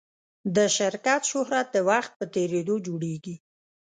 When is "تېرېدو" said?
2.35-2.75